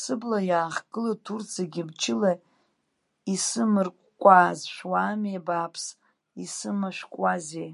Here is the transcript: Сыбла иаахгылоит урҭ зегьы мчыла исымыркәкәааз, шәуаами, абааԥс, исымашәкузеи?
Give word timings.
Сыбла 0.00 0.38
иаахгылоит 0.50 1.24
урҭ 1.32 1.46
зегьы 1.56 1.82
мчыла 1.88 2.32
исымыркәкәааз, 3.34 4.60
шәуаами, 4.74 5.40
абааԥс, 5.40 5.84
исымашәкузеи? 6.42 7.70